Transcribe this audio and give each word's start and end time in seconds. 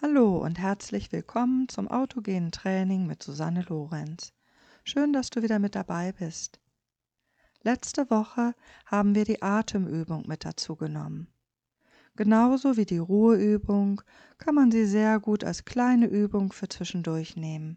Hallo 0.00 0.38
und 0.38 0.60
herzlich 0.60 1.10
willkommen 1.10 1.68
zum 1.68 1.88
autogenen 1.88 2.52
Training 2.52 3.08
mit 3.08 3.20
Susanne 3.20 3.62
Lorenz. 3.68 4.32
Schön, 4.84 5.12
dass 5.12 5.28
du 5.28 5.42
wieder 5.42 5.58
mit 5.58 5.74
dabei 5.74 6.12
bist. 6.12 6.60
Letzte 7.62 8.08
Woche 8.08 8.54
haben 8.86 9.16
wir 9.16 9.24
die 9.24 9.42
Atemübung 9.42 10.28
mit 10.28 10.44
dazu 10.44 10.76
genommen. 10.76 11.26
Genauso 12.14 12.76
wie 12.76 12.84
die 12.84 12.98
Ruheübung 12.98 14.00
kann 14.38 14.54
man 14.54 14.70
sie 14.70 14.86
sehr 14.86 15.18
gut 15.18 15.42
als 15.42 15.64
kleine 15.64 16.06
Übung 16.06 16.52
für 16.52 16.68
zwischendurch 16.68 17.34
nehmen. 17.34 17.76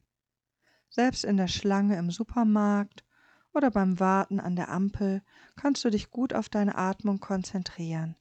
Selbst 0.91 1.25
in 1.25 1.37
der 1.37 1.47
Schlange 1.47 1.97
im 1.97 2.11
Supermarkt 2.11 3.03
oder 3.51 3.71
beim 3.71 3.99
Warten 3.99 4.39
an 4.39 4.55
der 4.55 4.69
Ampel 4.69 5.23
kannst 5.55 5.83
du 5.83 5.89
dich 5.89 6.11
gut 6.11 6.35
auf 6.35 6.49
deine 6.49 6.75
Atmung 6.75 7.19
konzentrieren 7.19 8.15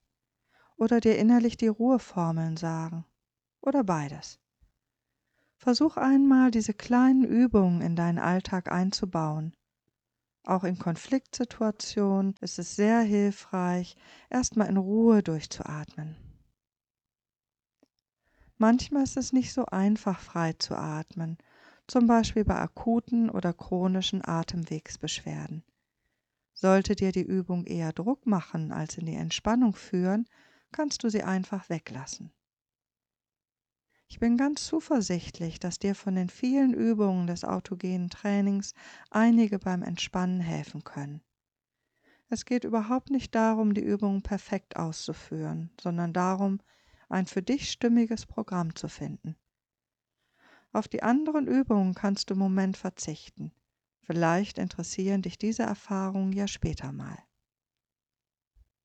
oder 0.78 1.00
dir 1.00 1.18
innerlich 1.18 1.58
die 1.58 1.68
Ruheformeln 1.68 2.56
sagen 2.56 3.04
oder 3.60 3.84
beides. 3.84 4.38
Versuch 5.56 5.96
einmal, 5.96 6.50
diese 6.50 6.72
kleinen 6.72 7.24
Übungen 7.24 7.82
in 7.82 7.94
deinen 7.94 8.18
Alltag 8.18 8.72
einzubauen. 8.72 9.54
Auch 10.44 10.64
in 10.64 10.78
Konfliktsituationen 10.78 12.34
ist 12.40 12.58
es 12.58 12.76
sehr 12.76 13.00
hilfreich, 13.00 13.94
erstmal 14.30 14.68
in 14.68 14.78
Ruhe 14.78 15.22
durchzuatmen. 15.22 16.16
Manchmal 18.56 19.02
ist 19.04 19.16
es 19.16 19.32
nicht 19.32 19.52
so 19.52 19.66
einfach, 19.66 20.20
frei 20.20 20.54
zu 20.54 20.76
atmen, 20.76 21.38
zum 21.86 22.06
Beispiel 22.06 22.44
bei 22.44 22.58
akuten 22.58 23.28
oder 23.30 23.52
chronischen 23.52 24.26
Atemwegsbeschwerden. 24.26 25.64
Sollte 26.52 26.94
dir 26.94 27.10
die 27.10 27.22
Übung 27.22 27.64
eher 27.64 27.92
Druck 27.92 28.26
machen 28.26 28.70
als 28.70 28.98
in 28.98 29.06
die 29.06 29.14
Entspannung 29.14 29.74
führen, 29.74 30.26
kannst 30.72 31.02
du 31.04 31.08
sie 31.08 31.22
einfach 31.22 31.68
weglassen. 31.70 32.32
Ich 34.10 34.18
bin 34.18 34.36
ganz 34.36 34.66
zuversichtlich, 34.66 35.60
dass 35.60 35.78
dir 35.78 35.94
von 35.94 36.16
den 36.16 36.28
vielen 36.28 36.74
Übungen 36.74 37.28
des 37.28 37.44
autogenen 37.44 38.10
Trainings 38.10 38.74
einige 39.08 39.60
beim 39.60 39.84
Entspannen 39.84 40.40
helfen 40.40 40.82
können. 40.82 41.22
Es 42.28 42.44
geht 42.44 42.64
überhaupt 42.64 43.10
nicht 43.10 43.34
darum, 43.36 43.72
die 43.72 43.84
Übungen 43.84 44.22
perfekt 44.22 44.76
auszuführen, 44.76 45.70
sondern 45.80 46.12
darum, 46.12 46.60
ein 47.08 47.26
für 47.26 47.40
dich 47.40 47.70
stimmiges 47.70 48.26
Programm 48.26 48.74
zu 48.74 48.88
finden. 48.88 49.36
Auf 50.72 50.88
die 50.88 51.04
anderen 51.04 51.46
Übungen 51.46 51.94
kannst 51.94 52.30
du 52.30 52.34
im 52.34 52.40
Moment 52.40 52.76
verzichten. 52.76 53.52
Vielleicht 54.02 54.58
interessieren 54.58 55.22
dich 55.22 55.38
diese 55.38 55.62
Erfahrungen 55.62 56.32
ja 56.32 56.48
später 56.48 56.90
mal. 56.90 57.18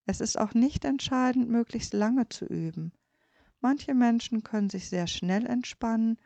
Es 0.06 0.22
ist 0.22 0.40
auch 0.40 0.54
nicht 0.54 0.86
entscheidend, 0.86 1.50
möglichst 1.50 1.94
lange 1.94 2.30
zu 2.30 2.46
üben. 2.46 2.94
Manche 3.68 3.96
Menschen 3.96 4.44
können 4.44 4.70
sich 4.70 4.90
sehr 4.90 5.08
schnell 5.08 5.48
entspannen 5.48 6.20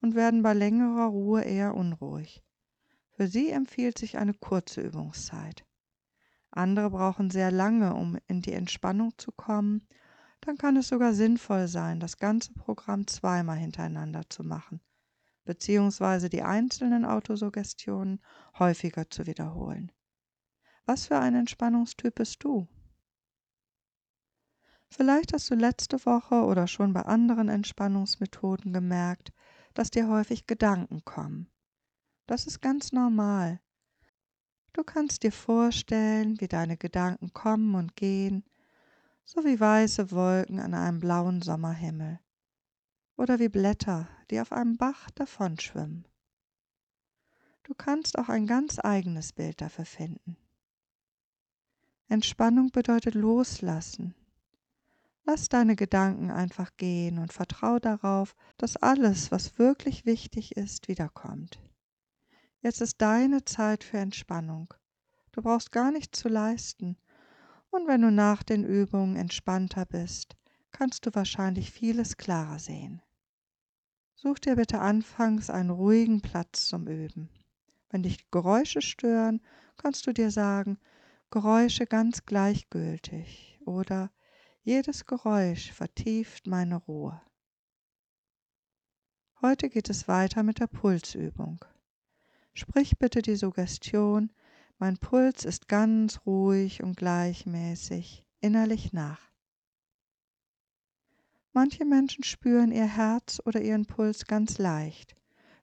und 0.00 0.16
werden 0.16 0.42
bei 0.42 0.54
längerer 0.54 1.06
Ruhe 1.06 1.42
eher 1.42 1.76
unruhig. 1.76 2.42
Für 3.12 3.28
sie 3.28 3.50
empfiehlt 3.50 3.96
sich 3.96 4.18
eine 4.18 4.34
kurze 4.34 4.80
Übungszeit. 4.80 5.64
Andere 6.50 6.90
brauchen 6.90 7.30
sehr 7.30 7.52
lange, 7.52 7.94
um 7.94 8.18
in 8.26 8.42
die 8.42 8.54
Entspannung 8.54 9.16
zu 9.18 9.30
kommen. 9.30 9.86
Dann 10.40 10.58
kann 10.58 10.76
es 10.76 10.88
sogar 10.88 11.14
sinnvoll 11.14 11.68
sein, 11.68 12.00
das 12.00 12.16
ganze 12.16 12.54
Programm 12.54 13.06
zweimal 13.06 13.56
hintereinander 13.56 14.28
zu 14.28 14.42
machen, 14.42 14.80
beziehungsweise 15.44 16.28
die 16.28 16.42
einzelnen 16.42 17.04
Autosuggestionen 17.04 18.20
häufiger 18.58 19.08
zu 19.08 19.28
wiederholen. 19.28 19.92
Was 20.86 21.06
für 21.06 21.20
ein 21.20 21.36
Entspannungstyp 21.36 22.16
bist 22.16 22.42
du? 22.42 22.66
Vielleicht 24.92 25.32
hast 25.32 25.50
du 25.50 25.54
letzte 25.54 26.04
Woche 26.04 26.42
oder 26.44 26.66
schon 26.66 26.92
bei 26.92 27.02
anderen 27.02 27.48
Entspannungsmethoden 27.48 28.72
gemerkt, 28.72 29.32
dass 29.74 29.90
dir 29.90 30.08
häufig 30.08 30.46
Gedanken 30.46 31.04
kommen. 31.04 31.48
Das 32.26 32.46
ist 32.46 32.60
ganz 32.60 32.92
normal. 32.92 33.60
Du 34.72 34.84
kannst 34.84 35.22
dir 35.22 35.32
vorstellen, 35.32 36.40
wie 36.40 36.48
deine 36.48 36.76
Gedanken 36.76 37.32
kommen 37.32 37.74
und 37.74 37.96
gehen, 37.96 38.44
so 39.24 39.44
wie 39.44 39.58
weiße 39.58 40.10
Wolken 40.10 40.58
an 40.58 40.74
einem 40.74 40.98
blauen 40.98 41.40
Sommerhimmel 41.40 42.20
oder 43.16 43.38
wie 43.38 43.48
Blätter, 43.48 44.08
die 44.30 44.40
auf 44.40 44.52
einem 44.52 44.76
Bach 44.76 45.10
davonschwimmen. 45.12 46.06
Du 47.62 47.74
kannst 47.74 48.18
auch 48.18 48.28
ein 48.28 48.46
ganz 48.46 48.78
eigenes 48.82 49.32
Bild 49.32 49.60
dafür 49.60 49.84
finden. 49.84 50.36
Entspannung 52.08 52.70
bedeutet 52.70 53.14
loslassen, 53.14 54.14
Lass 55.32 55.48
deine 55.48 55.76
Gedanken 55.76 56.32
einfach 56.32 56.76
gehen 56.76 57.18
und 57.20 57.32
vertrau 57.32 57.78
darauf, 57.78 58.34
dass 58.58 58.76
alles, 58.76 59.30
was 59.30 59.60
wirklich 59.60 60.04
wichtig 60.04 60.56
ist, 60.56 60.88
wiederkommt. 60.88 61.60
Jetzt 62.62 62.80
ist 62.80 63.00
deine 63.00 63.44
Zeit 63.44 63.84
für 63.84 63.98
Entspannung. 63.98 64.74
Du 65.30 65.40
brauchst 65.40 65.70
gar 65.70 65.92
nichts 65.92 66.18
zu 66.18 66.28
leisten. 66.28 66.96
Und 67.70 67.86
wenn 67.86 68.02
du 68.02 68.10
nach 68.10 68.42
den 68.42 68.64
Übungen 68.64 69.14
entspannter 69.14 69.86
bist, 69.86 70.34
kannst 70.72 71.06
du 71.06 71.14
wahrscheinlich 71.14 71.70
vieles 71.70 72.16
klarer 72.16 72.58
sehen. 72.58 73.00
Such 74.16 74.40
dir 74.40 74.56
bitte 74.56 74.80
anfangs 74.80 75.48
einen 75.48 75.70
ruhigen 75.70 76.22
Platz 76.22 76.66
zum 76.66 76.88
Üben. 76.88 77.30
Wenn 77.88 78.02
dich 78.02 78.32
Geräusche 78.32 78.82
stören, 78.82 79.40
kannst 79.76 80.08
du 80.08 80.12
dir 80.12 80.32
sagen, 80.32 80.76
Geräusche 81.30 81.86
ganz 81.86 82.26
gleichgültig 82.26 83.60
oder 83.64 84.10
jedes 84.62 85.06
Geräusch 85.06 85.72
vertieft 85.72 86.46
meine 86.46 86.76
Ruhe. 86.76 87.20
Heute 89.40 89.70
geht 89.70 89.88
es 89.88 90.06
weiter 90.06 90.42
mit 90.42 90.60
der 90.60 90.66
Pulsübung. 90.66 91.64
Sprich 92.52 92.98
bitte 92.98 93.22
die 93.22 93.36
Suggestion, 93.36 94.30
mein 94.78 94.98
Puls 94.98 95.44
ist 95.44 95.66
ganz 95.68 96.20
ruhig 96.26 96.82
und 96.82 96.96
gleichmäßig, 96.96 98.24
innerlich 98.40 98.92
nach. 98.92 99.30
Manche 101.52 101.84
Menschen 101.84 102.22
spüren 102.22 102.70
ihr 102.70 102.86
Herz 102.86 103.40
oder 103.44 103.62
ihren 103.62 103.86
Puls 103.86 104.26
ganz 104.26 104.58
leicht. 104.58 105.16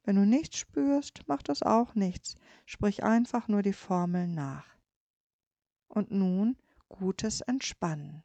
Wenn 0.03 0.15
du 0.15 0.25
nichts 0.25 0.57
spürst, 0.57 1.27
macht 1.27 1.49
das 1.49 1.61
auch 1.61 1.93
nichts. 1.93 2.35
Sprich 2.65 3.03
einfach 3.03 3.47
nur 3.47 3.61
die 3.61 3.73
Formeln 3.73 4.33
nach. 4.33 4.65
Und 5.87 6.11
nun 6.11 6.57
gutes 6.89 7.41
Entspannen. 7.41 8.23